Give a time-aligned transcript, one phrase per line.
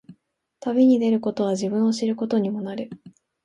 [0.61, 2.89] 旅に出ることは、自分を知ることにもなる。